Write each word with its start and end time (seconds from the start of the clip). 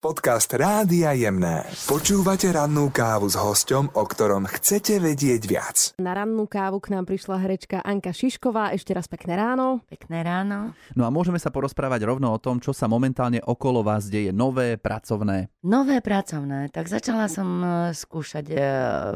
Podcast 0.00 0.48
Rádia 0.56 1.12
Jemné. 1.12 1.68
Počúvate 1.84 2.48
rannú 2.48 2.88
kávu 2.88 3.28
s 3.28 3.36
hosťom, 3.36 3.92
o 3.92 4.04
ktorom 4.08 4.48
chcete 4.48 4.96
vedieť 4.96 5.42
viac. 5.44 5.76
Na 6.00 6.16
rannú 6.16 6.48
kávu 6.48 6.80
k 6.80 6.96
nám 6.96 7.04
prišla 7.04 7.36
herečka 7.36 7.84
Anka 7.84 8.08
Šišková. 8.08 8.72
Ešte 8.72 8.96
raz 8.96 9.04
pekné 9.12 9.36
ráno. 9.36 9.84
Pekné 9.92 10.24
ráno. 10.24 10.72
No 10.96 11.04
a 11.04 11.12
môžeme 11.12 11.36
sa 11.36 11.52
porozprávať 11.52 12.08
rovno 12.08 12.32
o 12.32 12.40
tom, 12.40 12.64
čo 12.64 12.72
sa 12.72 12.88
momentálne 12.88 13.44
okolo 13.44 13.84
vás 13.84 14.08
deje. 14.08 14.32
Nové, 14.32 14.80
pracovné. 14.80 15.52
Nové 15.68 16.00
pracovné. 16.00 16.72
Tak 16.72 16.88
začala 16.88 17.28
som 17.28 17.60
e, 17.60 17.68
skúšať 17.92 18.46
e, 18.48 18.56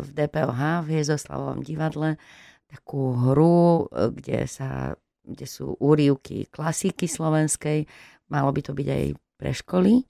v 0.04 0.08
DPOH, 0.12 0.84
v 0.84 1.00
Jezoslavovom 1.00 1.64
divadle, 1.64 2.20
takú 2.68 3.16
hru, 3.16 3.88
e, 3.88 4.12
kde, 4.20 4.44
sa, 4.44 4.92
kde 5.24 5.48
sú 5.48 5.80
úrivky 5.80 6.44
klasiky 6.52 7.08
slovenskej. 7.08 7.88
Malo 8.28 8.52
by 8.52 8.60
to 8.60 8.76
byť 8.76 8.88
aj 8.92 9.04
pre 9.40 9.52
školy 9.56 10.04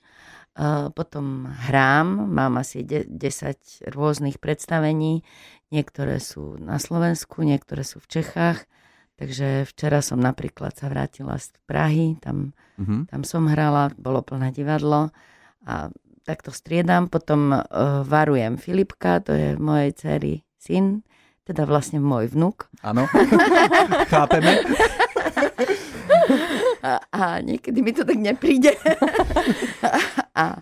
potom 0.94 1.50
hrám, 1.66 2.30
mám 2.30 2.62
asi 2.62 2.86
10 2.86 3.10
rôznych 3.90 4.38
predstavení. 4.38 5.26
Niektoré 5.74 6.22
sú 6.22 6.54
na 6.62 6.78
Slovensku, 6.78 7.42
niektoré 7.42 7.82
sú 7.82 7.98
v 7.98 8.20
Čechách. 8.20 8.62
Takže 9.14 9.66
včera 9.70 10.02
som 10.02 10.18
napríklad 10.18 10.74
sa 10.74 10.90
vrátila 10.90 11.38
z 11.38 11.54
Prahy, 11.70 12.18
tam, 12.18 12.50
uh-huh. 12.78 13.06
tam 13.06 13.22
som 13.22 13.46
hrala, 13.46 13.94
bolo 13.94 14.26
plné 14.26 14.50
divadlo 14.50 15.14
a 15.62 15.90
takto 16.26 16.50
striedam. 16.50 17.06
Potom 17.06 17.54
uh, 17.54 17.62
varujem 18.02 18.58
Filipka, 18.58 19.22
to 19.22 19.30
je 19.30 19.54
mojej 19.54 19.90
cery 19.94 20.34
syn, 20.58 21.06
teda 21.46 21.62
vlastne 21.62 22.02
môj 22.02 22.34
vnuk. 22.34 22.66
Áno, 22.82 23.06
chápeme. 24.12 24.58
A, 26.84 27.00
a 27.12 27.40
niekedy 27.40 27.80
mi 27.80 27.96
to 27.96 28.04
tak 28.04 28.20
nepríde. 28.20 28.76
a, 30.36 30.60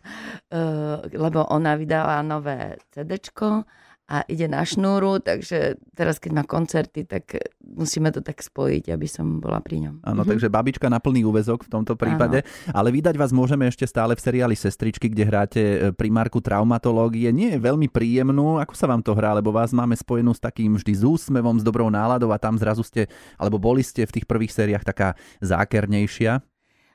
uh, 0.54 0.96
lebo 1.10 1.42
ona 1.50 1.74
vydala 1.74 2.22
nové 2.22 2.78
CDčko 2.94 3.66
a 4.12 4.28
ide 4.28 4.44
na 4.44 4.60
šnúru, 4.60 5.24
takže 5.24 5.80
teraz 5.96 6.20
keď 6.20 6.30
má 6.36 6.44
koncerty, 6.44 7.08
tak 7.08 7.32
musíme 7.64 8.12
to 8.12 8.20
tak 8.20 8.44
spojiť, 8.44 8.92
aby 8.92 9.08
som 9.08 9.40
bola 9.40 9.64
pri 9.64 9.88
ňom. 9.88 10.04
Áno, 10.04 10.20
mm-hmm. 10.20 10.30
takže 10.36 10.52
babička 10.52 10.92
na 10.92 11.00
plný 11.00 11.24
úvezok 11.24 11.64
v 11.64 11.72
tomto 11.72 11.96
prípade. 11.96 12.44
Áno. 12.44 12.76
Ale 12.76 12.92
vydať 12.92 13.16
vás 13.16 13.32
môžeme 13.32 13.64
ešte 13.72 13.88
stále 13.88 14.12
v 14.12 14.20
seriáli 14.20 14.52
Sestričky, 14.52 15.08
kde 15.08 15.24
hráte 15.24 15.62
e, 15.64 15.76
primárku 15.96 16.44
traumatológie. 16.44 17.32
Nie 17.32 17.56
je 17.56 17.64
veľmi 17.64 17.88
príjemnú. 17.88 18.60
Ako 18.60 18.76
sa 18.76 18.84
vám 18.84 19.00
to 19.00 19.16
hrá? 19.16 19.32
Lebo 19.32 19.48
vás 19.48 19.72
máme 19.72 19.96
spojenú 19.96 20.36
s 20.36 20.44
takým 20.44 20.76
vždy 20.76 20.92
s 20.92 21.02
úsmevom, 21.08 21.56
s 21.56 21.64
dobrou 21.64 21.88
náladou 21.88 22.36
a 22.36 22.38
tam 22.38 22.60
zrazu 22.60 22.84
ste, 22.84 23.08
alebo 23.40 23.56
boli 23.56 23.80
ste 23.80 24.04
v 24.04 24.20
tých 24.20 24.28
prvých 24.28 24.52
sériách 24.52 24.84
taká 24.84 25.16
zákernejšia. 25.40 26.51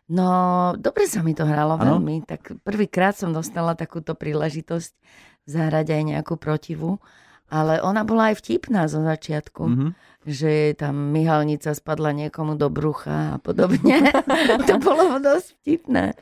No, 0.07 0.71
dobre 0.79 1.03
sa 1.03 1.19
mi 1.19 1.35
to 1.35 1.43
hralo 1.43 1.75
ano? 1.75 1.99
veľmi. 1.99 2.23
Tak 2.23 2.63
prvýkrát 2.63 3.15
som 3.15 3.35
dostala 3.35 3.75
takúto 3.75 4.15
príležitosť 4.15 4.95
zahrať 5.43 5.87
aj 5.99 6.01
nejakú 6.15 6.35
protivu. 6.39 7.03
Ale 7.47 7.79
ona 7.79 8.03
bola 8.03 8.35
aj 8.35 8.43
vtipná 8.43 8.91
zo 8.91 8.99
začiatku. 9.03 9.63
Mm-hmm 9.63 9.91
že 10.27 10.75
tam 10.75 11.15
myhalnica 11.15 11.71
spadla 11.71 12.11
niekomu 12.11 12.59
do 12.59 12.67
brucha 12.67 13.31
a 13.31 13.37
podobne. 13.39 14.11
to 14.67 14.75
bolo 14.75 15.23
dosť 15.23 15.47
vtipné. 15.63 16.19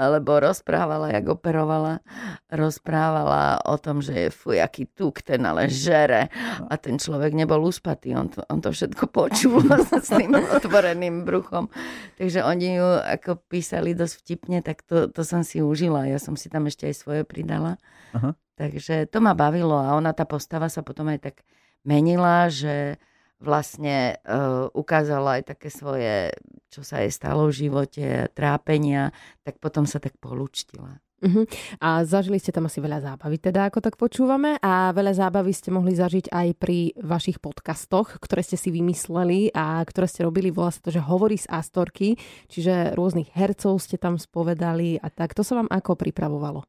Alebo 0.00 0.40
rozprávala, 0.40 1.12
jak 1.12 1.28
operovala, 1.28 2.00
rozprávala 2.48 3.60
o 3.68 3.76
tom, 3.76 4.00
že 4.00 4.26
je 4.26 4.28
fuj, 4.32 4.56
aký 4.56 4.88
tuk, 4.88 5.20
ten 5.20 5.44
ale 5.44 5.68
žere. 5.68 6.32
A 6.64 6.80
ten 6.80 6.96
človek 6.96 7.36
nebol 7.36 7.60
uspatý, 7.60 8.16
on 8.16 8.32
to, 8.32 8.40
on 8.48 8.64
to 8.64 8.72
všetko 8.72 9.12
počul 9.12 9.60
s 10.00 10.08
tým 10.08 10.32
otvoreným 10.32 11.28
bruchom. 11.28 11.68
Takže 12.16 12.40
oni 12.40 12.80
ju 12.80 12.88
ako 13.04 13.36
písali 13.52 13.92
dosť 13.92 14.14
vtipne, 14.24 14.58
tak 14.64 14.80
to, 14.88 15.12
to 15.12 15.20
som 15.28 15.44
si 15.44 15.60
užila. 15.60 16.08
Ja 16.08 16.16
som 16.16 16.40
si 16.40 16.48
tam 16.48 16.72
ešte 16.72 16.88
aj 16.88 16.96
svoje 16.96 17.22
pridala. 17.28 17.76
Aha. 18.16 18.32
Takže 18.56 19.08
to 19.08 19.18
ma 19.24 19.32
bavilo 19.32 19.76
a 19.76 19.96
ona, 19.96 20.12
tá 20.12 20.28
postava 20.28 20.68
sa 20.68 20.84
potom 20.84 21.08
aj 21.08 21.32
tak 21.32 21.36
menila, 21.82 22.52
že 22.52 23.00
vlastne 23.42 24.22
uh, 24.22 24.70
ukázala 24.70 25.42
aj 25.42 25.56
také 25.56 25.68
svoje, 25.68 26.30
čo 26.70 26.86
sa 26.86 27.02
jej 27.02 27.10
stalo 27.10 27.50
v 27.50 27.66
živote, 27.66 28.30
trápenia, 28.32 29.10
tak 29.42 29.58
potom 29.58 29.82
sa 29.82 29.98
tak 29.98 30.14
polúčtila. 30.22 31.02
Uh-huh. 31.22 31.46
A 31.78 32.02
zažili 32.02 32.42
ste 32.42 32.50
tam 32.50 32.66
asi 32.66 32.82
veľa 32.82 32.98
zábavy, 32.98 33.38
teda 33.38 33.70
ako 33.70 33.78
tak 33.78 33.94
počúvame. 33.94 34.58
A 34.58 34.90
veľa 34.90 35.14
zábavy 35.14 35.54
ste 35.54 35.70
mohli 35.70 35.94
zažiť 35.94 36.34
aj 36.34 36.48
pri 36.58 36.98
vašich 36.98 37.38
podcastoch, 37.38 38.18
ktoré 38.18 38.42
ste 38.42 38.58
si 38.58 38.74
vymysleli 38.74 39.54
a 39.54 39.78
ktoré 39.86 40.10
ste 40.10 40.26
robili, 40.26 40.50
volá 40.50 40.74
sa 40.74 40.82
to, 40.82 40.90
že 40.90 40.98
hovorí 40.98 41.38
z 41.38 41.46
Astorky, 41.46 42.18
čiže 42.50 42.98
rôznych 42.98 43.30
hercov 43.38 43.78
ste 43.78 44.02
tam 44.02 44.18
spovedali 44.18 44.98
a 44.98 45.06
tak. 45.14 45.38
To 45.38 45.46
sa 45.46 45.62
vám 45.62 45.70
ako 45.70 45.94
pripravovalo? 45.94 46.66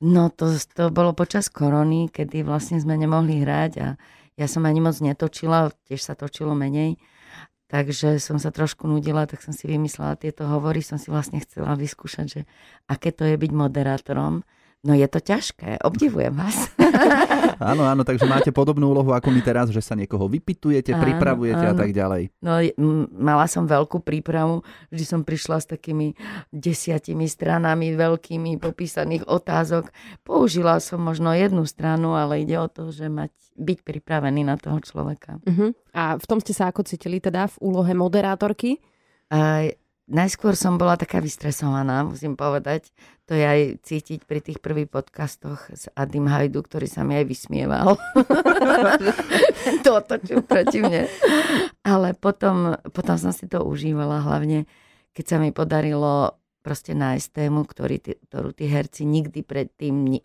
No 0.00 0.32
to, 0.32 0.56
to 0.72 0.88
bolo 0.88 1.12
počas 1.12 1.52
korony, 1.52 2.08
kedy 2.08 2.40
vlastne 2.40 2.80
sme 2.80 2.96
nemohli 2.96 3.44
hrať 3.44 3.72
a 3.84 3.88
ja 4.40 4.46
som 4.48 4.64
ani 4.64 4.80
moc 4.80 4.96
netočila, 4.96 5.68
tiež 5.84 6.00
sa 6.00 6.16
točilo 6.16 6.56
menej. 6.56 6.96
Takže 7.68 8.18
som 8.18 8.40
sa 8.40 8.50
trošku 8.50 8.88
nudila, 8.88 9.28
tak 9.28 9.44
som 9.44 9.54
si 9.54 9.68
vymyslela 9.68 10.18
tieto 10.18 10.48
hovory, 10.48 10.82
som 10.82 10.98
si 10.98 11.12
vlastne 11.12 11.38
chcela 11.44 11.76
vyskúšať, 11.78 12.26
že 12.26 12.40
aké 12.88 13.12
to 13.14 13.28
je 13.28 13.36
byť 13.36 13.52
moderátorom 13.52 14.42
No 14.80 14.96
je 14.96 15.04
to 15.12 15.20
ťažké, 15.20 15.84
obdivujem 15.84 16.32
vás. 16.32 16.72
áno, 17.70 17.84
áno, 17.84 18.00
takže 18.00 18.24
máte 18.24 18.48
podobnú 18.48 18.96
úlohu 18.96 19.12
ako 19.12 19.28
my 19.28 19.44
teraz, 19.44 19.68
že 19.68 19.84
sa 19.84 19.92
niekoho 19.92 20.24
vypitujete, 20.24 20.96
áno, 20.96 21.04
pripravujete 21.04 21.64
áno. 21.68 21.72
a 21.72 21.74
tak 21.76 21.92
ďalej. 21.92 22.32
No 22.40 22.64
mala 23.12 23.44
som 23.44 23.68
veľkú 23.68 24.00
prípravu, 24.00 24.64
vždy 24.88 25.04
som 25.04 25.20
prišla 25.20 25.60
s 25.60 25.66
takými 25.68 26.16
desiatimi 26.48 27.28
stranami 27.28 27.92
veľkými 27.92 28.56
popísaných 28.56 29.28
otázok. 29.28 29.92
Použila 30.24 30.80
som 30.80 31.04
možno 31.04 31.36
jednu 31.36 31.68
stranu, 31.68 32.16
ale 32.16 32.48
ide 32.48 32.56
o 32.56 32.64
to, 32.64 32.88
že 32.88 33.12
mať, 33.12 33.36
byť 33.60 33.78
pripravený 33.84 34.48
na 34.48 34.56
toho 34.56 34.80
človeka. 34.80 35.44
Uh-huh. 35.44 35.76
A 35.92 36.16
v 36.16 36.24
tom 36.24 36.40
ste 36.40 36.56
sa 36.56 36.72
ako 36.72 36.88
cítili 36.88 37.20
teda 37.20 37.52
v 37.52 37.68
úlohe 37.68 37.92
moderátorky? 37.92 38.80
Uh, 39.28 39.76
Najskôr 40.10 40.58
som 40.58 40.74
bola 40.74 40.98
taká 40.98 41.22
vystresovaná, 41.22 42.02
musím 42.02 42.34
povedať. 42.34 42.90
To 43.30 43.38
je 43.38 43.46
aj 43.46 43.60
cítiť 43.86 44.26
pri 44.26 44.42
tých 44.42 44.58
prvých 44.58 44.90
podcastoch 44.90 45.70
s 45.70 45.86
Adim 45.94 46.26
Hajdu, 46.26 46.66
ktorý 46.66 46.90
sa 46.90 47.06
mi 47.06 47.14
aj 47.14 47.30
vysmieval. 47.30 47.94
to 49.86 49.90
otočil 49.94 50.42
proti 50.42 50.82
mne. 50.82 51.06
Ale 51.86 52.18
potom, 52.18 52.74
potom 52.90 53.14
som 53.22 53.30
si 53.30 53.46
to 53.46 53.62
užívala, 53.62 54.26
hlavne 54.26 54.66
keď 55.14 55.24
sa 55.30 55.36
mi 55.38 55.54
podarilo 55.54 56.42
proste 56.66 56.90
nájsť 56.90 57.46
tému, 57.46 57.62
ktorý, 57.70 58.02
ktorú 58.02 58.50
tí 58.50 58.66
herci 58.66 59.06
nikdy 59.06 59.46
pred, 59.46 59.70
tým, 59.78 60.18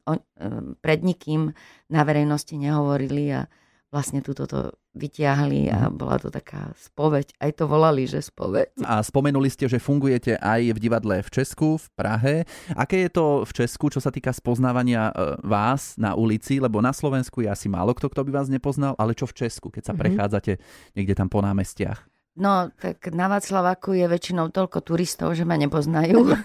pred 0.81 0.99
nikým 1.05 1.53
na 1.93 2.01
verejnosti 2.01 2.57
nehovorili 2.57 3.37
a 3.37 3.45
vlastne 3.93 4.25
túto 4.25 4.49
to 4.49 4.73
vyťahli 4.95 5.69
a 5.69 5.91
mhm. 5.91 5.99
bola 5.99 6.15
to 6.17 6.31
taká 6.31 6.71
spoveď. 6.79 7.35
Aj 7.37 7.51
to 7.51 7.67
volali, 7.67 8.07
že 8.07 8.23
spoveď. 8.23 8.81
A 8.87 9.03
spomenuli 9.03 9.51
ste, 9.51 9.67
že 9.67 9.77
fungujete 9.77 10.39
aj 10.39 10.71
v 10.71 10.77
divadle 10.79 11.19
v 11.21 11.29
Česku, 11.29 11.77
v 11.77 11.87
Prahe. 11.93 12.35
Aké 12.73 13.05
je 13.05 13.11
to 13.11 13.43
v 13.43 13.51
Česku, 13.51 13.91
čo 13.91 13.99
sa 13.99 14.09
týka 14.09 14.31
spoznávania 14.31 15.11
e, 15.11 15.13
vás 15.43 15.99
na 15.99 16.15
ulici? 16.15 16.63
Lebo 16.63 16.79
na 16.79 16.95
Slovensku 16.95 17.43
je 17.43 17.51
asi 17.51 17.67
málo 17.67 17.91
kto, 17.91 18.07
kto 18.07 18.23
by 18.23 18.31
vás 18.31 18.47
nepoznal, 18.47 18.95
ale 18.95 19.11
čo 19.13 19.27
v 19.27 19.35
Česku, 19.45 19.67
keď 19.67 19.83
sa 19.83 19.93
mm-hmm. 19.93 20.01
prechádzate 20.01 20.53
niekde 20.95 21.13
tam 21.13 21.27
po 21.27 21.43
námestiach? 21.43 22.14
No, 22.35 22.67
tak 22.75 23.15
na 23.15 23.31
Václavaku 23.31 23.95
je 23.95 24.11
väčšinou 24.11 24.51
toľko 24.51 24.83
turistov, 24.83 25.39
že 25.39 25.47
ma 25.47 25.55
nepoznajú. 25.55 26.35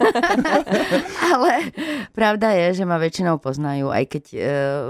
Ale 1.34 1.74
pravda 2.14 2.54
je, 2.54 2.78
že 2.78 2.84
ma 2.86 2.94
väčšinou 2.94 3.42
poznajú, 3.42 3.90
aj 3.90 4.04
keď 4.06 4.24
e, 4.30 4.38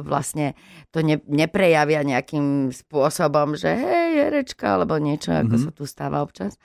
vlastne 0.05 0.53
to 0.93 1.01
ne, 1.01 1.17
neprejavia 1.25 2.05
nejakým 2.05 2.69
spôsobom, 2.69 3.57
že 3.57 3.73
hej, 3.73 4.29
herečka, 4.29 4.77
alebo 4.77 5.01
niečo, 5.01 5.33
ako 5.33 5.57
mm-hmm. 5.57 5.65
sa 5.65 5.71
tu 5.73 5.89
stáva 5.89 6.21
občas. 6.21 6.61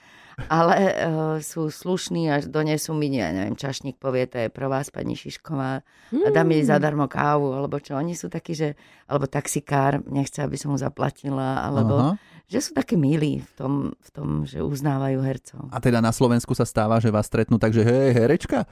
Ale 0.51 0.75
e, 0.75 0.93
sú 1.39 1.71
slušní 1.71 2.27
a 2.27 2.43
donesú 2.43 2.91
mi, 2.91 3.07
ja 3.07 3.31
neviem, 3.31 3.55
čašník 3.55 3.95
povie, 3.95 4.27
to 4.27 4.35
je 4.45 4.47
pro 4.51 4.67
vás, 4.67 4.91
pani 4.91 5.15
Šišková, 5.15 5.79
a 6.11 6.27
dá 6.29 6.43
mi 6.43 6.59
mm. 6.59 6.67
zadarmo 6.67 7.07
kávu, 7.07 7.55
alebo 7.55 7.79
čo. 7.79 7.95
Oni 7.95 8.19
sú 8.19 8.27
takí, 8.27 8.51
že, 8.51 8.75
alebo 9.07 9.31
taxikár, 9.31 10.03
nechce, 10.03 10.43
aby 10.43 10.59
som 10.59 10.75
mu 10.75 10.77
zaplatila, 10.77 11.63
alebo... 11.63 11.95
Aha 11.99 12.15
že 12.45 12.61
sú 12.61 12.77
také 12.77 12.93
milí 12.93 13.41
v 13.41 13.51
tom, 13.57 13.73
v 13.97 14.09
tom, 14.13 14.27
že 14.45 14.61
uznávajú 14.61 15.17
hercov. 15.17 15.65
A 15.73 15.81
teda 15.81 15.97
na 15.97 16.13
Slovensku 16.13 16.53
sa 16.53 16.61
stáva, 16.61 17.01
že 17.01 17.09
vás 17.09 17.25
stretnú, 17.25 17.57
takže 17.57 17.81
hej, 17.81 18.13
herečka? 18.13 18.69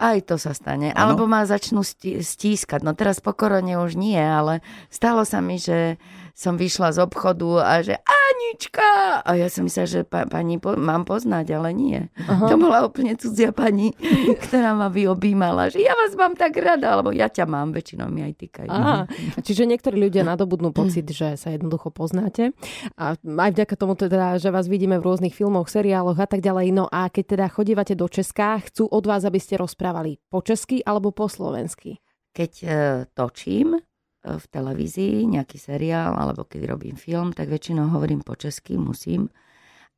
Aj 0.00 0.16
to 0.24 0.40
sa 0.40 0.56
stane. 0.56 0.96
Ano? 0.96 1.12
Alebo 1.12 1.24
ma 1.28 1.44
začnú 1.44 1.84
stískať. 1.84 2.80
No 2.80 2.96
teraz 2.96 3.20
po 3.20 3.36
korone 3.36 3.76
už 3.76 4.00
nie, 4.00 4.16
ale 4.16 4.64
stalo 4.88 5.28
sa 5.28 5.44
mi, 5.44 5.60
že 5.60 6.00
som 6.32 6.56
vyšla 6.56 6.96
z 6.96 6.98
obchodu 7.04 7.50
a 7.60 7.72
že 7.84 8.00
a 8.00 8.19
Monička! 8.40 9.20
A 9.20 9.36
ja 9.36 9.52
som 9.52 9.68
myslela, 9.68 9.84
že 9.84 10.00
pa, 10.00 10.24
pani 10.24 10.56
po, 10.56 10.72
mám 10.72 11.04
poznať, 11.04 11.60
ale 11.60 11.76
nie. 11.76 12.08
Aha. 12.24 12.48
To 12.48 12.56
bola 12.56 12.88
úplne 12.88 13.12
cudzia 13.12 13.52
pani, 13.52 13.92
ktorá 14.48 14.72
ma 14.72 14.88
vyobímala, 14.88 15.68
že 15.68 15.84
ja 15.84 15.92
vás 15.92 16.16
mám 16.16 16.32
tak 16.32 16.56
rada, 16.56 16.96
alebo 16.96 17.12
ja 17.12 17.28
ťa 17.28 17.44
mám, 17.44 17.76
väčšinou 17.76 18.08
mi 18.08 18.24
aj 18.24 18.34
týkajú. 18.40 18.72
Aha. 18.72 19.04
Čiže 19.44 19.68
niektorí 19.68 20.00
ľudia 20.00 20.24
nadobudnú 20.24 20.72
pocit, 20.72 21.04
že 21.12 21.36
sa 21.36 21.52
jednoducho 21.52 21.92
poznáte. 21.92 22.56
A 22.96 23.20
aj 23.20 23.50
vďaka 23.52 23.74
tomu 23.76 23.92
teda, 23.92 24.40
že 24.40 24.48
vás 24.48 24.72
vidíme 24.72 24.96
v 24.96 25.04
rôznych 25.04 25.36
filmoch, 25.36 25.68
seriáloch 25.68 26.16
a 26.16 26.24
tak 26.24 26.40
ďalej. 26.40 26.72
No 26.72 26.88
a 26.88 27.12
keď 27.12 27.36
teda 27.36 27.46
chodívate 27.52 27.92
do 27.92 28.08
Česká, 28.08 28.56
chcú 28.64 28.88
od 28.88 29.04
vás, 29.04 29.28
aby 29.28 29.36
ste 29.36 29.60
rozprávali 29.60 30.16
po 30.32 30.40
česky 30.40 30.80
alebo 30.80 31.12
po 31.12 31.28
slovensky? 31.28 32.00
Keď 32.32 32.52
e, 32.64 32.66
točím, 33.12 33.76
v 34.20 34.44
televízii, 34.52 35.24
nejaký 35.28 35.56
seriál, 35.56 36.12
alebo 36.12 36.44
keď 36.44 36.76
robím 36.76 36.96
film, 36.96 37.32
tak 37.32 37.48
väčšinou 37.48 37.88
hovorím 37.88 38.20
po 38.20 38.36
česky, 38.36 38.76
musím. 38.76 39.32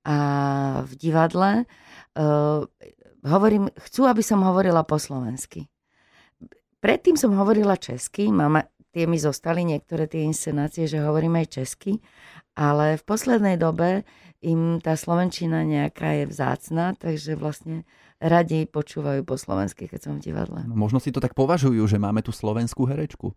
A 0.07 0.17
v 0.87 0.93
divadle 0.99 1.67
uh, 2.19 2.63
hovorím, 3.27 3.71
chcú, 3.83 4.07
aby 4.07 4.23
som 4.23 4.43
hovorila 4.43 4.83
po 4.87 4.99
slovensky. 4.99 5.67
Predtým 6.83 7.15
som 7.15 7.35
hovorila 7.39 7.79
česky, 7.79 8.31
mama, 8.35 8.67
tie 8.91 9.07
mi 9.07 9.19
zostali 9.19 9.63
niektoré 9.63 10.11
tie 10.11 10.27
inscenácie, 10.27 10.91
že 10.91 11.03
hovorím 11.03 11.39
aj 11.39 11.63
česky, 11.63 12.03
ale 12.59 12.99
v 12.99 13.03
poslednej 13.07 13.57
dobe 13.57 14.03
im 14.43 14.83
tá 14.83 14.99
slovenčina 14.99 15.63
nejaká 15.63 16.23
je 16.23 16.25
vzácna, 16.27 16.99
takže 16.99 17.39
vlastne 17.39 17.87
radi 18.19 18.67
počúvajú 18.67 19.23
po 19.23 19.39
slovensky, 19.39 19.87
keď 19.87 20.01
som 20.03 20.15
v 20.19 20.31
divadle. 20.31 20.67
No, 20.67 20.75
možno 20.75 20.99
si 20.99 21.15
to 21.15 21.23
tak 21.23 21.39
považujú, 21.39 21.79
že 21.87 22.03
máme 22.03 22.21
tu 22.27 22.35
slovenskú 22.35 22.91
herečku. 22.91 23.33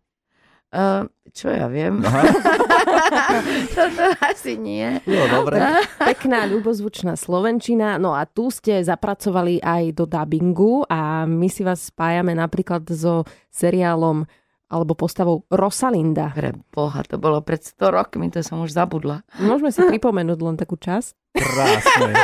Uh, 0.74 1.08
čo 1.36 1.52
ja 1.52 1.68
viem? 1.68 2.00
Toto 3.76 4.04
asi 4.24 4.56
nie. 4.56 5.04
No, 5.04 5.28
dobre. 5.28 5.60
Pekná, 6.00 6.48
ľubozvučná 6.48 7.20
Slovenčina. 7.20 8.00
No 8.00 8.16
a 8.16 8.24
tu 8.24 8.48
ste 8.52 8.80
zapracovali 8.80 9.60
aj 9.60 9.84
do 9.96 10.08
dubbingu 10.08 10.88
a 10.88 11.28
my 11.28 11.48
si 11.52 11.68
vás 11.68 11.92
spájame 11.92 12.32
napríklad 12.36 12.88
so 12.92 13.28
seriálom 13.52 14.24
alebo 14.66 14.98
postavou 14.98 15.46
Rosalinda. 15.54 16.34
Pre 16.34 16.58
boha, 16.74 17.06
to 17.06 17.22
bolo 17.22 17.40
pred 17.46 17.62
100 17.62 17.86
rokmi, 17.94 18.34
to 18.34 18.42
som 18.42 18.66
už 18.66 18.74
zabudla. 18.74 19.22
Môžeme 19.38 19.70
si 19.70 19.80
pripomenúť 19.86 20.40
len 20.42 20.56
takú 20.58 20.76
čas. 20.76 21.14
Krásne. 21.38 22.16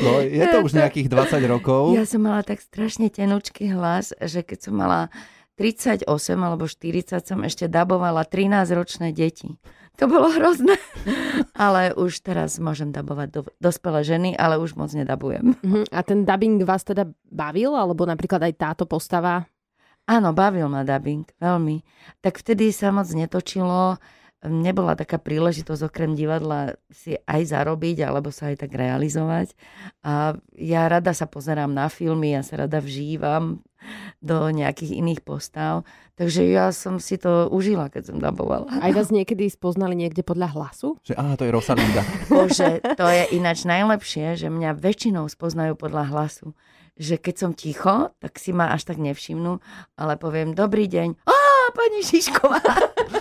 No, 0.00 0.24
je 0.24 0.40
to 0.48 0.64
už 0.64 0.72
nejakých 0.72 1.12
20 1.12 1.52
rokov. 1.52 1.92
Ja 1.92 2.08
som 2.08 2.24
mala 2.24 2.40
tak 2.40 2.64
strašne 2.64 3.12
tenučký 3.12 3.68
hlas, 3.76 4.16
že 4.16 4.40
keď 4.40 4.58
som 4.70 4.74
mala 4.80 5.12
38 5.60 6.08
alebo 6.40 6.64
40 6.64 7.20
som 7.20 7.44
ešte 7.44 7.68
dabovala 7.68 8.24
13-ročné 8.24 9.12
deti. 9.12 9.60
To 10.00 10.08
bolo 10.08 10.32
hrozné. 10.32 10.80
ale 11.60 11.92
už 11.92 12.24
teraz 12.24 12.56
môžem 12.56 12.88
dabovať 12.88 13.28
do, 13.28 13.40
dospelé 13.60 14.00
ženy, 14.00 14.32
ale 14.40 14.56
už 14.56 14.72
moc 14.72 14.88
nedabujem. 14.96 15.52
Uh-huh. 15.60 15.84
A 15.92 16.00
ten 16.00 16.24
dubbing 16.24 16.64
vás 16.64 16.80
teda 16.80 17.04
bavil? 17.28 17.76
Alebo 17.76 18.08
napríklad 18.08 18.40
aj 18.40 18.54
táto 18.56 18.88
postava? 18.88 19.44
Áno, 20.08 20.32
bavil 20.32 20.72
ma 20.72 20.80
dubbing, 20.80 21.28
veľmi. 21.36 21.84
Tak 22.24 22.40
vtedy 22.40 22.72
sa 22.72 22.88
moc 22.88 23.12
netočilo 23.12 24.00
nebola 24.46 24.96
taká 24.96 25.20
príležitosť 25.20 25.92
okrem 25.92 26.16
divadla 26.16 26.80
si 26.88 27.20
aj 27.28 27.52
zarobiť 27.52 28.08
alebo 28.08 28.32
sa 28.32 28.48
aj 28.48 28.64
tak 28.64 28.72
realizovať. 28.72 29.52
A 30.00 30.36
ja 30.56 30.88
rada 30.88 31.12
sa 31.12 31.28
pozerám 31.28 31.68
na 31.68 31.92
filmy, 31.92 32.32
ja 32.32 32.40
sa 32.40 32.64
rada 32.64 32.80
vžívam 32.80 33.60
do 34.20 34.52
nejakých 34.52 35.00
iných 35.00 35.20
postav. 35.24 35.84
Takže 36.16 36.44
ja 36.52 36.68
som 36.72 37.00
si 37.00 37.16
to 37.16 37.48
užila, 37.48 37.88
keď 37.88 38.12
som 38.12 38.16
dabovala. 38.20 38.68
Aj 38.80 38.92
vás 38.92 39.08
niekedy 39.08 39.48
spoznali 39.48 39.96
niekde 39.96 40.20
podľa 40.20 40.52
hlasu? 40.52 41.00
Že 41.00 41.16
aha, 41.16 41.32
to 41.40 41.48
je 41.48 41.52
Rosalinda. 41.52 42.02
Bože, 42.32 42.84
to 42.96 43.06
je 43.08 43.24
ináč 43.36 43.64
najlepšie, 43.64 44.36
že 44.36 44.52
mňa 44.52 44.76
väčšinou 44.76 45.24
spoznajú 45.32 45.80
podľa 45.80 46.12
hlasu. 46.12 46.52
Že 47.00 47.16
keď 47.24 47.34
som 47.40 47.50
ticho, 47.56 48.12
tak 48.20 48.36
si 48.36 48.52
ma 48.52 48.76
až 48.76 48.84
tak 48.84 49.00
nevšimnú, 49.00 49.64
ale 49.96 50.20
poviem 50.20 50.52
dobrý 50.52 50.84
deň. 50.84 51.16
Á, 51.24 51.49
pani 51.72 52.00
Šišková. 52.04 52.62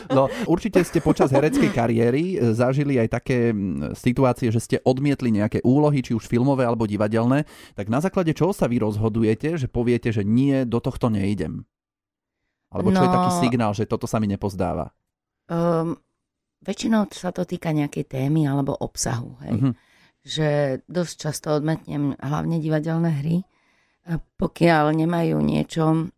No, 0.10 0.26
určite 0.50 0.82
ste 0.82 1.06
počas 1.06 1.30
hereckej 1.30 1.70
kariéry 1.70 2.34
e, 2.34 2.54
zažili 2.58 2.98
aj 2.98 3.22
také 3.22 3.54
situácie, 3.94 4.50
že 4.50 4.58
ste 4.58 4.78
odmietli 4.82 5.30
nejaké 5.30 5.62
úlohy, 5.62 6.02
či 6.02 6.18
už 6.18 6.26
filmové 6.26 6.66
alebo 6.66 6.90
divadelné. 6.90 7.46
Tak 7.78 7.94
na 7.94 8.02
základe 8.02 8.34
čoho 8.34 8.50
sa 8.50 8.66
vy 8.66 8.82
rozhodujete, 8.82 9.62
že 9.62 9.70
poviete, 9.70 10.10
že 10.10 10.26
nie, 10.26 10.66
do 10.66 10.82
tohto 10.82 11.14
neidem? 11.14 11.62
Alebo 12.74 12.90
čo 12.90 13.02
no, 13.02 13.06
je 13.06 13.14
taký 13.14 13.30
no. 13.30 13.38
signál, 13.42 13.72
že 13.78 13.86
toto 13.86 14.06
sa 14.10 14.18
mi 14.18 14.26
nepozdáva? 14.30 14.94
Um, 15.50 15.98
väčšinou 16.66 17.10
sa 17.14 17.30
to 17.34 17.46
týka 17.46 17.74
nejakej 17.74 18.06
témy 18.06 18.46
alebo 18.46 18.78
obsahu. 18.78 19.38
Hej? 19.46 19.54
Uh-huh. 19.58 19.74
Že 20.26 20.50
dosť 20.86 21.14
často 21.18 21.48
odmetnem 21.54 22.14
hlavne 22.18 22.58
divadelné 22.62 23.12
hry, 23.22 23.38
pokiaľ 24.38 24.86
nemajú 25.06 25.38
niečo, 25.42 26.10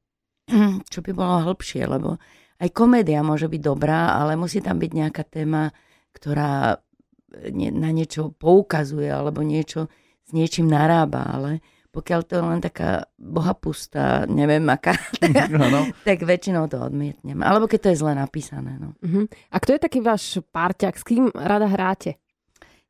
čo 0.92 1.00
by 1.02 1.12
bolo 1.14 1.46
hĺbšie, 1.46 1.84
lebo 1.86 2.18
aj 2.62 2.70
komédia 2.74 3.26
môže 3.26 3.50
byť 3.50 3.62
dobrá, 3.62 4.18
ale 4.22 4.38
musí 4.38 4.62
tam 4.62 4.78
byť 4.78 4.92
nejaká 4.94 5.24
téma, 5.26 5.74
ktorá 6.14 6.78
na 7.56 7.90
niečo 7.96 8.36
poukazuje 8.36 9.08
alebo 9.08 9.42
niečo 9.42 9.88
s 10.28 10.36
niečím 10.36 10.68
narába, 10.68 11.26
ale 11.26 11.64
pokiaľ 11.92 12.22
to 12.24 12.40
je 12.40 12.44
len 12.44 12.62
taká 12.64 13.04
bohapustá, 13.20 14.24
neviem 14.24 14.64
aká, 14.72 14.96
tak 16.08 16.20
väčšinou 16.24 16.72
to 16.72 16.80
odmietnem. 16.80 17.44
Alebo 17.44 17.68
keď 17.68 17.80
to 17.84 17.90
je 17.92 18.00
zle 18.00 18.14
napísané. 18.16 18.80
No. 18.80 18.96
Uh-huh. 19.04 19.28
A 19.52 19.56
kto 19.60 19.76
je 19.76 19.82
taký 19.84 20.00
váš 20.00 20.40
párťak? 20.56 20.96
S 20.96 21.04
kým 21.04 21.28
rada 21.36 21.68
hráte? 21.68 22.16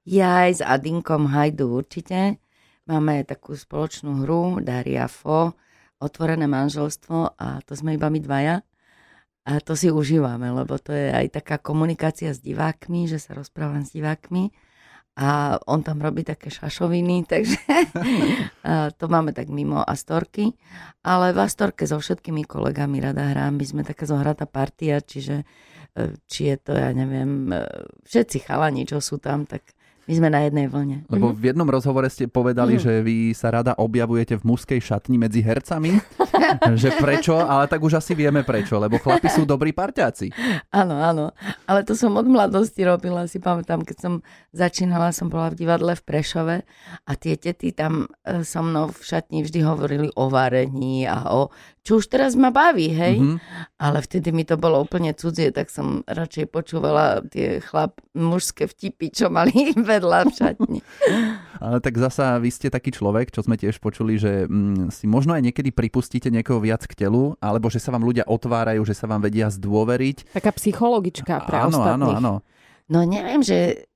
Ja 0.06 0.46
aj 0.46 0.52
s 0.54 0.62
Adinkom 0.62 1.34
Hajdu 1.34 1.82
určite. 1.82 2.38
Máme 2.86 3.26
takú 3.26 3.58
spoločnú 3.58 4.26
hru 4.26 4.62
Daria 4.62 5.10
Fo, 5.10 5.58
otvorené 6.02 6.50
manželstvo 6.50 7.38
a 7.38 7.62
to 7.64 7.78
sme 7.78 7.96
iba 7.96 8.10
my 8.10 8.20
dvaja. 8.20 8.56
A 9.42 9.58
to 9.58 9.74
si 9.74 9.90
užívame, 9.90 10.54
lebo 10.54 10.78
to 10.78 10.94
je 10.94 11.10
aj 11.10 11.42
taká 11.42 11.58
komunikácia 11.58 12.30
s 12.30 12.42
divákmi, 12.46 13.10
že 13.10 13.18
sa 13.18 13.34
rozprávam 13.34 13.82
s 13.82 13.90
divákmi 13.94 14.54
a 15.18 15.60
on 15.68 15.84
tam 15.84 16.00
robí 16.00 16.24
také 16.24 16.48
šašoviny, 16.48 17.26
takže 17.32 17.60
to 19.00 19.06
máme 19.12 19.36
tak 19.36 19.52
mimo 19.52 19.84
Astorky. 19.84 20.56
Ale 21.04 21.36
v 21.36 21.42
Astorke 21.44 21.84
so 21.84 22.00
všetkými 22.00 22.48
kolegami 22.48 23.04
rada 23.04 23.34
hrám, 23.34 23.60
my 23.60 23.66
sme 23.66 23.82
taká 23.84 24.08
zohratá 24.08 24.48
partia, 24.48 25.02
čiže 25.04 25.44
e, 25.98 26.16
či 26.30 26.54
je 26.54 26.58
to, 26.62 26.72
ja 26.78 26.94
neviem, 26.96 27.52
e, 27.52 27.60
všetci 28.08 28.48
chalani, 28.48 28.88
čo 28.88 29.04
sú 29.04 29.20
tam, 29.20 29.50
tak 29.50 29.76
my 30.12 30.14
sme 30.20 30.28
na 30.28 30.44
jednej 30.44 30.68
vlne. 30.68 31.08
Lebo 31.08 31.32
mhm. 31.32 31.36
v 31.40 31.44
jednom 31.56 31.70
rozhovore 31.72 32.12
ste 32.12 32.28
povedali, 32.28 32.76
mm. 32.76 32.82
že 32.84 33.00
vy 33.00 33.32
sa 33.32 33.48
rada 33.48 33.72
objavujete 33.80 34.36
v 34.36 34.44
mužskej 34.44 34.84
šatni 34.84 35.16
medzi 35.16 35.40
hercami. 35.40 35.96
že 36.82 36.92
prečo? 37.00 37.40
Ale 37.40 37.72
tak 37.72 37.80
už 37.80 38.04
asi 38.04 38.12
vieme 38.12 38.44
prečo, 38.44 38.76
lebo 38.76 39.00
chlapi 39.00 39.32
sú 39.32 39.48
dobrí 39.48 39.72
parťáci. 39.72 40.36
Áno, 40.76 41.00
áno. 41.00 41.32
Ale 41.64 41.88
to 41.88 41.96
som 41.96 42.12
od 42.20 42.28
mladosti 42.28 42.84
robila. 42.84 43.24
Si 43.32 43.40
pamätám, 43.40 43.88
keď 43.88 43.98
som 44.04 44.14
začínala, 44.52 45.16
som 45.16 45.32
bola 45.32 45.48
v 45.48 45.64
divadle 45.64 45.96
v 45.96 46.04
Prešove 46.04 46.58
a 47.08 47.12
tie 47.16 47.40
tety 47.40 47.72
tam 47.72 48.12
e, 48.28 48.44
so 48.44 48.60
mnou 48.60 48.92
v 48.92 49.00
šatni 49.00 49.48
vždy 49.48 49.64
hovorili 49.64 50.12
o 50.20 50.28
varení 50.28 51.08
a 51.08 51.32
o 51.32 51.56
čo 51.82 51.98
už 51.98 52.14
teraz 52.14 52.38
ma 52.38 52.54
baví, 52.54 52.94
hej. 52.94 53.18
Mm-hmm. 53.18 53.38
Ale 53.82 54.06
vtedy 54.06 54.30
mi 54.30 54.46
to 54.46 54.54
bolo 54.54 54.78
úplne 54.78 55.18
cudzie, 55.18 55.50
tak 55.50 55.74
som 55.74 56.06
radšej 56.06 56.54
počúvala 56.54 57.26
tie 57.26 57.58
chlap 57.58 57.98
mužské 58.14 58.70
vtipy, 58.70 59.10
čo 59.10 59.34
mali 59.34 59.74
vedľa 59.90 60.01
v 60.02 60.34
šatni. 60.34 60.80
Ale 61.64 61.78
tak 61.78 62.02
zasa 62.02 62.42
vy 62.42 62.50
ste 62.50 62.74
taký 62.74 62.90
človek, 62.90 63.30
čo 63.30 63.46
sme 63.46 63.56
tiež 63.56 63.78
počuli, 63.78 64.18
že 64.18 64.50
mm, 64.50 64.90
si 64.90 65.06
možno 65.06 65.38
aj 65.38 65.46
niekedy 65.46 65.70
pripustíte 65.70 66.34
niekoho 66.34 66.58
viac 66.58 66.82
k 66.90 67.06
telu, 67.06 67.38
alebo 67.38 67.70
že 67.70 67.78
sa 67.78 67.94
vám 67.94 68.02
ľudia 68.02 68.26
otvárajú, 68.26 68.82
že 68.82 68.98
sa 68.98 69.06
vám 69.06 69.22
vedia 69.22 69.54
zdôveriť. 69.54 70.34
Taká 70.34 70.52
psychologička 70.58 71.46
pre 71.46 71.58
áno, 71.62 71.78
ostatných. 71.78 72.18
Áno, 72.18 72.34
áno, 72.42 72.50
No 72.92 73.08
neviem, 73.08 73.40
že 73.40 73.88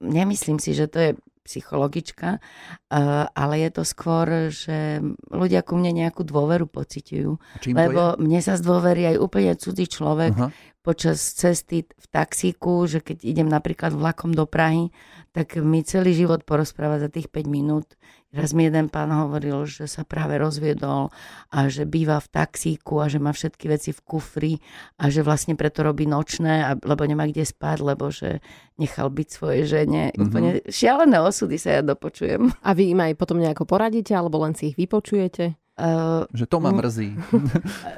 nemyslím 0.00 0.56
si, 0.56 0.72
že 0.72 0.88
to 0.88 0.98
je 0.98 1.10
psychologička, 1.44 2.36
eh, 2.36 3.24
ale 3.24 3.54
je 3.64 3.70
to 3.72 3.82
skôr, 3.84 4.52
že 4.52 5.00
ľudia 5.32 5.64
ku 5.64 5.80
mne 5.80 5.96
nejakú 5.96 6.24
dôveru 6.24 6.68
pociťujú. 6.68 7.30
Lebo 7.72 8.20
mne 8.20 8.40
sa 8.44 8.60
zdôverí 8.60 9.16
aj 9.16 9.16
úplne 9.16 9.52
cudzí 9.56 9.88
človek 9.88 10.32
Aha. 10.36 10.48
Počas 10.88 11.20
cesty 11.36 11.84
v 11.84 12.06
taxíku, 12.08 12.88
že 12.88 13.04
keď 13.04 13.20
idem 13.28 13.48
napríklad 13.52 13.92
vlakom 13.92 14.32
do 14.32 14.48
Prahy, 14.48 14.88
tak 15.36 15.60
mi 15.60 15.84
celý 15.84 16.16
život 16.16 16.48
porozpráva 16.48 16.96
za 16.96 17.12
tých 17.12 17.28
5 17.28 17.44
minút 17.44 18.00
Raz 18.28 18.52
mi 18.52 18.68
jeden 18.68 18.92
pán 18.92 19.08
hovoril, 19.08 19.64
že 19.64 19.88
sa 19.88 20.04
práve 20.04 20.36
rozviedol 20.36 21.08
a 21.48 21.58
že 21.72 21.88
býva 21.88 22.20
v 22.20 22.28
taxíku 22.28 23.00
a 23.00 23.08
že 23.08 23.16
má 23.16 23.32
všetky 23.32 23.72
veci 23.72 23.96
v 23.96 24.04
kufri 24.04 24.54
a 25.00 25.08
že 25.08 25.24
vlastne 25.24 25.56
preto 25.56 25.80
robí 25.80 26.04
nočné, 26.04 26.76
lebo 26.84 27.08
nemá 27.08 27.24
kde 27.24 27.48
spať, 27.48 27.80
lebo 27.80 28.12
že 28.12 28.44
nechal 28.76 29.08
byť 29.08 29.28
svoje 29.32 29.64
žene. 29.64 30.12
Mm-hmm. 30.12 30.24
Úplne 30.28 30.50
šialené 30.68 31.16
osudy 31.24 31.56
sa 31.56 31.80
ja 31.80 31.82
dopočujem. 31.82 32.52
A 32.60 32.76
vy 32.76 32.92
im 32.92 33.00
aj 33.00 33.16
potom 33.16 33.40
nejako 33.40 33.64
poradíte 33.64 34.12
alebo 34.12 34.44
len 34.44 34.52
si 34.52 34.70
ich 34.70 34.76
vypočujete? 34.76 35.56
Uh, 35.78 36.26
že 36.34 36.50
to 36.50 36.58
ma 36.58 36.74
mrzí. 36.74 37.14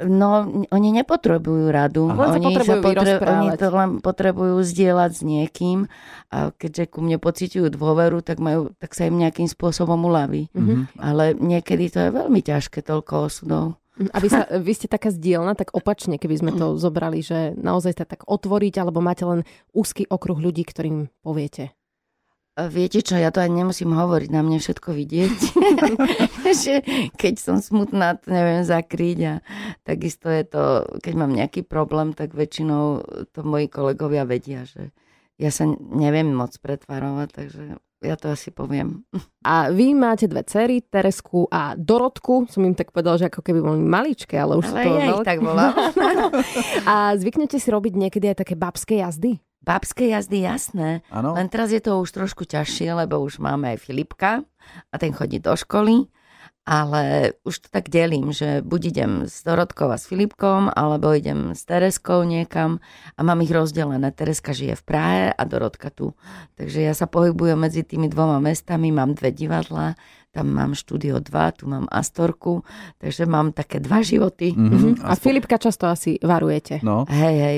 No, 0.04 0.44
oni 0.68 0.88
nepotrebujú 1.00 1.72
radu. 1.72 2.12
Aha. 2.12 2.36
Oni, 2.36 2.52
potrebujú 2.52 2.76
sa 2.76 2.84
potre- 2.84 3.20
oni 3.24 3.48
to 3.56 3.66
len 3.72 3.90
potrebujú 4.04 4.56
zdieľať 4.60 5.10
s 5.16 5.22
niekým 5.24 5.78
a 6.28 6.52
keďže 6.52 6.92
ku 6.92 7.00
mne 7.00 7.16
pociťujú 7.16 7.72
dôveru, 7.72 8.20
tak, 8.20 8.36
majú, 8.36 8.76
tak 8.76 8.92
sa 8.92 9.08
im 9.08 9.16
nejakým 9.16 9.48
spôsobom 9.48 9.96
uľaví. 9.96 10.52
Mm-hmm. 10.52 11.00
Ale 11.00 11.32
niekedy 11.40 11.88
to 11.88 11.98
je 12.04 12.10
veľmi 12.12 12.40
ťažké, 12.44 12.84
toľko 12.84 13.32
osudov. 13.32 13.80
A 14.00 14.16
vy, 14.16 14.28
sa, 14.32 14.48
vy 14.48 14.72
ste 14.72 14.88
taká 14.88 15.12
zdieľna, 15.12 15.52
tak 15.52 15.76
opačne, 15.76 16.16
keby 16.16 16.36
sme 16.40 16.52
to 16.56 16.80
zobrali, 16.80 17.20
že 17.20 17.52
naozaj 17.56 18.00
sa 18.00 18.08
tak 18.08 18.24
otvoriť, 18.24 18.80
alebo 18.80 19.04
máte 19.04 19.28
len 19.28 19.44
úzky 19.76 20.08
okruh 20.08 20.40
ľudí, 20.40 20.64
ktorým 20.64 21.12
poviete. 21.20 21.76
Viete 22.68 23.00
čo, 23.00 23.16
ja 23.16 23.32
to 23.32 23.40
ani 23.40 23.64
nemusím 23.64 23.94
hovoriť, 23.96 24.28
na 24.28 24.44
mne 24.44 24.60
všetko 24.60 24.92
vidieť. 24.92 25.38
že 26.66 26.74
keď 27.14 27.34
som 27.38 27.56
smutná, 27.62 28.18
to 28.20 28.34
neviem 28.34 28.66
zakryť 28.66 29.18
a 29.24 29.34
takisto 29.86 30.28
je 30.28 30.44
to, 30.44 30.64
keď 31.00 31.14
mám 31.14 31.32
nejaký 31.32 31.64
problém, 31.64 32.12
tak 32.12 32.36
väčšinou 32.36 33.06
to 33.32 33.40
moji 33.46 33.70
kolegovia 33.70 34.28
vedia, 34.28 34.68
že 34.68 34.92
ja 35.40 35.48
sa 35.48 35.64
neviem 35.78 36.28
moc 36.36 36.52
pretvarovať, 36.60 37.28
takže 37.32 37.64
ja 38.00 38.16
to 38.16 38.32
asi 38.32 38.48
poviem. 38.52 39.04
A 39.48 39.72
vy 39.72 39.92
máte 39.96 40.28
dve 40.28 40.44
cery, 40.44 40.84
Teresku 40.84 41.48
a 41.48 41.72
Dorotku. 41.76 42.44
Som 42.48 42.68
im 42.68 42.76
tak 42.76 42.92
povedal, 42.92 43.16
že 43.16 43.32
ako 43.32 43.40
keby 43.40 43.60
boli 43.64 43.80
maličké, 43.80 44.36
ale 44.36 44.60
už 44.60 44.68
ale 44.68 44.72
sú 44.72 44.76
to 44.76 44.90
ja 44.92 45.08
veľké. 45.08 45.24
tak 45.24 45.38
volám. 45.40 45.72
a 46.92 46.94
zvyknete 47.16 47.56
si 47.56 47.68
robiť 47.72 47.92
niekedy 47.96 48.32
aj 48.32 48.36
také 48.44 48.52
babské 48.52 49.00
jazdy? 49.00 49.40
Babské 49.60 50.08
jazdy, 50.08 50.40
jasné. 50.40 51.04
Áno. 51.12 51.36
Len 51.36 51.48
teraz 51.52 51.68
je 51.68 51.84
to 51.84 52.00
už 52.00 52.10
trošku 52.16 52.48
ťažšie, 52.48 52.96
lebo 52.96 53.20
už 53.20 53.44
máme 53.44 53.76
aj 53.76 53.84
Filipka 53.84 54.40
a 54.88 54.94
ten 54.96 55.12
chodí 55.12 55.36
do 55.36 55.52
školy. 55.52 56.08
Ale 56.70 57.34
už 57.42 57.66
to 57.66 57.68
tak 57.72 57.88
delím, 57.88 58.30
že 58.30 58.60
buď 58.62 58.80
idem 58.92 59.12
s 59.26 59.42
Dorotkou 59.42 59.90
a 59.90 59.98
s 59.98 60.06
Filipkom, 60.06 60.68
alebo 60.70 61.10
idem 61.10 61.56
s 61.56 61.64
Tereskou 61.64 62.22
niekam 62.22 62.84
a 63.16 63.20
mám 63.24 63.40
ich 63.42 63.50
rozdelené. 63.50 64.12
Tereska 64.12 64.52
žije 64.52 64.78
v 64.78 64.84
Prahe 64.86 65.24
a 65.32 65.42
Dorotka 65.48 65.88
tu. 65.90 66.14
Takže 66.60 66.84
ja 66.84 66.92
sa 66.94 67.08
pohybujem 67.08 67.58
medzi 67.58 67.80
tými 67.82 68.12
dvoma 68.12 68.38
mestami, 68.44 68.92
mám 68.92 69.16
dve 69.16 69.32
divadlá, 69.34 69.96
tam 70.30 70.54
mám 70.54 70.78
štúdio 70.78 71.18
2, 71.18 71.58
tu 71.58 71.66
mám 71.66 71.90
Astorku, 71.90 72.62
takže 73.02 73.26
mám 73.26 73.50
také 73.50 73.82
dva 73.82 73.98
životy. 74.00 74.54
Mhm. 74.54 75.02
A 75.02 75.18
Filipka 75.18 75.58
často 75.58 75.90
asi 75.90 76.16
varujete. 76.22 76.78
No, 76.86 77.02
Hej, 77.10 77.36
hej, 77.36 77.56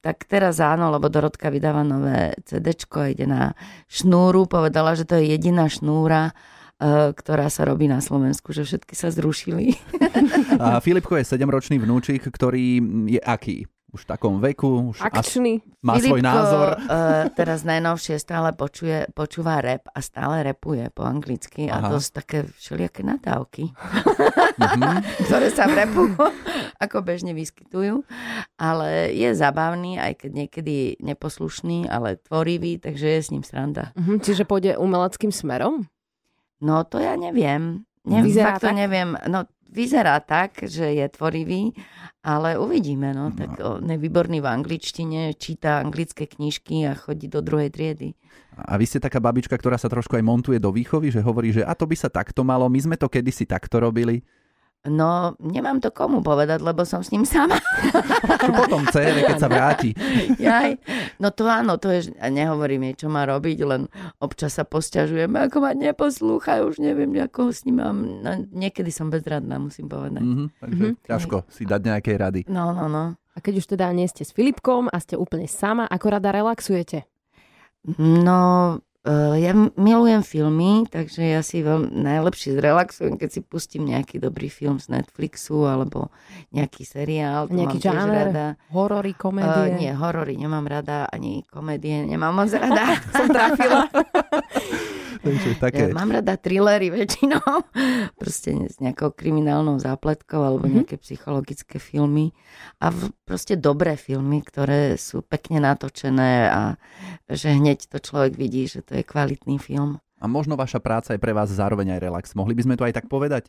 tak 0.00 0.24
teraz 0.24 0.56
áno, 0.58 0.88
lebo 0.88 1.12
Dorotka 1.12 1.52
vydáva 1.52 1.84
nové 1.84 2.32
CDčko 2.48 3.04
a 3.04 3.10
ide 3.12 3.28
na 3.28 3.52
šnúru. 3.92 4.48
Povedala, 4.48 4.96
že 4.96 5.04
to 5.04 5.20
je 5.20 5.36
jediná 5.36 5.68
šnúra, 5.68 6.32
e, 6.80 7.12
ktorá 7.12 7.52
sa 7.52 7.68
robí 7.68 7.84
na 7.84 8.00
Slovensku, 8.00 8.56
že 8.56 8.64
všetky 8.64 8.96
sa 8.96 9.12
zrušili. 9.12 9.76
a 10.64 10.80
Filipko 10.80 11.20
je 11.20 11.28
7-ročný 11.28 11.76
vnúčik, 11.76 12.24
ktorý 12.24 12.80
je 13.12 13.20
aký? 13.20 13.68
Už 13.94 14.02
v 14.02 14.08
takom 14.08 14.36
veku, 14.36 14.90
už 14.90 14.98
as- 15.00 15.22
Akčný. 15.22 15.62
má 15.78 15.94
svoj 15.96 16.18
Filipko, 16.18 16.26
názor. 16.26 16.68
e, 16.76 16.78
teraz 17.30 17.62
najnovšie 17.62 18.18
stále 18.18 18.50
počuje, 18.50 19.06
počúva 19.10 19.58
rap 19.58 19.86
a 19.88 19.98
stále 19.98 20.42
repuje 20.42 20.90
po 20.90 21.02
anglicky 21.02 21.66
a 21.66 21.78
Aha. 21.78 21.88
dosť 21.88 22.08
také 22.12 22.38
všelijaké 22.52 23.00
nadávky, 23.02 23.70
Mhm. 24.54 24.82
ktoré 25.26 25.48
sa 25.48 25.64
v 25.64 25.74
repu 25.76 26.02
ako 26.84 26.96
bežne 27.00 27.32
vyskytujú. 27.32 28.02
Ale 28.56 29.10
je 29.10 29.30
zabavný, 29.30 29.96
aj 29.96 30.18
keď 30.18 30.30
niekedy 30.36 30.76
neposlušný, 30.98 31.86
ale 31.86 32.18
tvorivý, 32.20 32.76
takže 32.76 33.06
je 33.08 33.20
s 33.20 33.30
ním 33.30 33.42
sranda. 33.42 33.94
Mhm, 33.94 34.18
čiže 34.20 34.42
pôjde 34.42 34.74
umeleckým 34.74 35.30
smerom? 35.30 35.86
No 36.58 36.82
to 36.82 36.98
ja 36.98 37.14
neviem. 37.14 37.86
Ne, 38.02 38.20
Vyzerá 38.20 38.56
fakt 38.56 38.62
to 38.62 38.70
tak? 38.70 38.76
neviem. 38.76 39.14
No 39.24 39.46
vyzerá 39.74 40.22
tak, 40.22 40.62
že 40.62 40.94
je 40.94 41.06
tvorivý, 41.10 41.74
ale 42.22 42.54
uvidíme. 42.54 43.10
No. 43.10 43.34
Tak 43.34 43.58
on 43.58 43.90
je 43.90 43.98
výborný 43.98 44.38
v 44.38 44.46
angličtine, 44.46 45.34
číta 45.34 45.82
anglické 45.82 46.30
knižky 46.30 46.86
a 46.86 46.94
chodí 46.94 47.26
do 47.26 47.42
druhej 47.42 47.74
triedy. 47.74 48.14
A 48.54 48.78
vy 48.78 48.86
ste 48.86 49.02
taká 49.02 49.18
babička, 49.18 49.58
ktorá 49.58 49.74
sa 49.74 49.90
trošku 49.90 50.14
aj 50.14 50.22
montuje 50.22 50.62
do 50.62 50.70
výchovy, 50.70 51.10
že 51.10 51.18
hovorí, 51.18 51.50
že 51.50 51.66
a 51.66 51.74
to 51.74 51.90
by 51.90 51.98
sa 51.98 52.06
takto 52.06 52.46
malo, 52.46 52.70
my 52.70 52.78
sme 52.78 52.94
to 52.94 53.10
kedysi 53.10 53.50
takto 53.50 53.82
robili. 53.82 54.22
No, 54.84 55.32
nemám 55.40 55.80
to 55.80 55.88
komu 55.88 56.20
povedať, 56.20 56.60
lebo 56.60 56.84
som 56.84 57.00
s 57.00 57.08
ním 57.08 57.24
sama. 57.24 57.56
Čo 58.36 58.52
potom 58.52 58.84
cére, 58.92 59.24
keď 59.24 59.36
sa 59.40 59.48
vráti. 59.48 59.96
Jaj. 60.36 60.76
No 61.16 61.32
to 61.32 61.48
áno, 61.48 61.80
to 61.80 61.88
je, 61.88 62.12
nehovorím 62.20 62.92
jej, 62.92 63.04
čo 63.04 63.08
má 63.08 63.24
robiť, 63.24 63.64
len 63.64 63.88
občas 64.20 64.60
sa 64.60 64.68
posťažujeme, 64.68 65.48
ako 65.48 65.64
ma 65.64 65.72
neposlúcha, 65.72 66.60
už 66.68 66.84
neviem, 66.84 67.16
ako 67.16 67.48
ho 67.48 67.50
s 67.56 67.64
ním 67.64 67.80
mám. 67.80 67.96
No, 68.20 68.44
niekedy 68.52 68.92
som 68.92 69.08
bezradná, 69.08 69.56
musím 69.56 69.88
povedať. 69.88 70.20
Mhm, 70.20 70.46
takže 70.60 70.86
ťažko 71.08 71.36
si 71.48 71.64
dať 71.64 71.80
nejaké 71.80 72.12
rady. 72.20 72.40
No, 72.52 72.76
no, 72.76 72.84
no. 72.84 73.16
A 73.34 73.38
keď 73.40 73.64
už 73.64 73.66
teda 73.72 73.88
nie 73.96 74.04
ste 74.04 74.22
s 74.22 74.36
Filipkom 74.36 74.92
a 74.92 74.96
ste 75.00 75.16
úplne 75.16 75.48
sama, 75.48 75.88
ako 75.88 76.06
rada 76.12 76.28
relaxujete? 76.28 77.08
No, 77.98 78.78
ja 79.34 79.50
m- 79.50 79.68
milujem 79.74 80.20
filmy, 80.20 80.84
takže 80.86 81.20
ja 81.22 81.40
si 81.40 81.60
veľmi 81.60 81.92
najlepšie 81.92 82.54
zrelaxujem, 82.54 83.14
keď 83.14 83.28
si 83.30 83.40
pustím 83.40 83.84
nejaký 83.86 84.16
dobrý 84.16 84.48
film 84.48 84.76
z 84.76 84.88
Netflixu 84.90 85.62
alebo 85.62 86.08
nejaký 86.50 86.82
seriál. 86.82 87.44
Nejaký 87.46 87.78
žáner? 87.78 88.28
Rada. 88.28 88.46
Horory, 88.70 89.12
Uh, 89.12 89.20
komédie? 89.20 89.76
nie, 89.76 89.90
horory 89.90 90.34
nemám 90.34 90.64
rada, 90.64 91.04
ani 91.06 91.44
komédie 91.46 92.00
nemám 92.02 92.32
moc 92.34 92.50
rada. 92.50 92.96
Som 93.12 93.28
trafila. 93.28 93.84
Takže 95.24 95.50
také. 95.56 95.88
Ja 95.88 95.96
mám 95.96 96.12
rada 96.12 96.36
thrillery 96.36 96.92
väčšinou, 96.92 97.40
proste 98.20 98.52
s 98.68 98.76
nejakou 98.76 99.10
kriminálnou 99.10 99.80
zápletkou 99.80 100.38
alebo 100.38 100.68
Mhm. 100.68 100.74
nejaké 100.78 100.96
psychologické 101.00 101.80
filmy 101.80 102.36
a 102.78 102.92
v, 102.92 103.08
proste 103.24 103.56
dobré 103.56 103.96
filmy, 103.96 104.44
ktoré 104.44 105.00
sú 105.00 105.24
pekne 105.24 105.58
natočené 105.58 106.46
a 106.46 106.62
že 107.26 107.56
hneď 107.56 107.88
to 107.88 107.98
človek 107.98 108.36
vidí, 108.36 108.68
že 108.68 108.84
to 108.84 108.94
je 108.94 109.02
kvalitný 109.02 109.56
film. 109.56 109.98
A 110.20 110.28
možno 110.28 110.54
vaša 110.54 110.78
práca 110.78 111.12
je 111.12 111.20
pre 111.20 111.32
vás 111.32 111.48
zároveň 111.48 111.96
aj 111.96 112.00
relax. 112.00 112.24
Mohli 112.32 112.54
by 112.56 112.62
sme 112.64 112.76
to 112.76 112.84
aj 112.84 112.94
tak 112.94 113.06
povedať? 113.08 113.48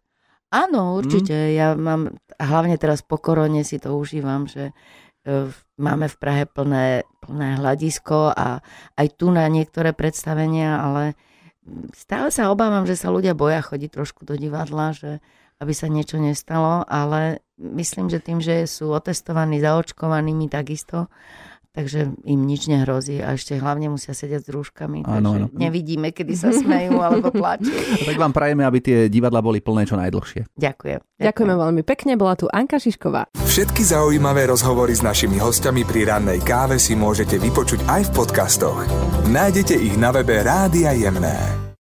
Áno, 0.50 0.96
určite. 0.96 1.34
Mhm. 1.34 1.52
Ja 1.52 1.68
mám, 1.76 2.02
hlavne 2.38 2.76
teraz 2.76 3.04
po 3.04 3.18
korone 3.18 3.64
si 3.64 3.76
to 3.76 3.96
užívam, 3.96 4.46
že 4.46 4.72
e, 5.26 5.50
máme 5.76 6.06
v 6.06 6.16
Prahe 6.22 6.46
plné, 6.46 7.02
plné 7.18 7.58
hľadisko 7.58 8.30
a 8.30 8.62
aj 8.94 9.08
tu 9.18 9.34
na 9.34 9.50
niektoré 9.50 9.90
predstavenia, 9.90 10.78
ale 10.78 11.04
stále 11.98 12.30
sa 12.30 12.54
obávam, 12.54 12.86
že 12.86 12.98
sa 12.98 13.10
ľudia 13.10 13.34
boja 13.34 13.62
chodiť 13.62 13.90
trošku 13.90 14.24
do 14.24 14.38
divadla, 14.38 14.94
že 14.94 15.24
aby 15.60 15.72
sa 15.72 15.88
niečo 15.88 16.20
nestalo, 16.20 16.84
ale 16.86 17.40
myslím, 17.56 18.12
že 18.12 18.20
tým, 18.20 18.44
že 18.44 18.68
sú 18.68 18.92
otestovaní, 18.92 19.64
zaočkovanými 19.64 20.52
takisto, 20.52 21.08
takže 21.76 22.16
im 22.24 22.42
nič 22.48 22.66
nehrozí 22.66 23.20
a 23.20 23.36
ešte 23.36 23.60
hlavne 23.60 23.92
musia 23.92 24.16
sedieť 24.16 24.48
s 24.48 24.50
rúškami, 24.50 25.04
Áno, 25.04 25.36
takže 25.36 25.40
áno. 25.44 25.48
nevidíme, 25.52 26.16
kedy 26.16 26.34
sa 26.34 26.50
smejú 26.50 27.04
alebo 27.04 27.30
plačú. 27.30 27.70
Tak 28.08 28.16
vám 28.16 28.32
prajeme, 28.32 28.64
aby 28.64 28.80
tie 28.80 28.98
divadla 29.12 29.44
boli 29.44 29.60
plné 29.60 29.84
čo 29.84 30.00
najdlhšie. 30.00 30.56
Ďakujem. 30.56 31.00
Ďakujeme 31.20 31.56
veľmi 31.56 31.84
pekne, 31.84 32.16
bola 32.16 32.40
tu 32.40 32.48
Anka 32.48 32.80
Šišková. 32.80 33.28
Všetky 33.36 33.84
zaujímavé 33.84 34.48
rozhovory 34.48 34.96
s 34.96 35.04
našimi 35.04 35.36
hostiami 35.36 35.84
pri 35.84 36.08
rannej 36.08 36.40
káve 36.40 36.80
si 36.80 36.96
môžete 36.96 37.36
vypočuť 37.36 37.84
aj 37.88 38.02
v 38.08 38.14
podcastoch. 38.16 38.80
Nájdete 39.28 39.76
ich 39.76 39.96
na 40.00 40.16
webe 40.16 40.40
Rádia 40.40 40.96
Jemné. 40.96 41.65